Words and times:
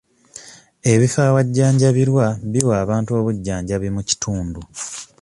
Ebifo 0.93 1.19
awajjanjabirwa 1.29 2.25
biwa 2.51 2.73
abantu 2.83 3.11
obujjanjabi 3.19 3.89
mu 3.95 4.01
kitundu. 4.09 4.59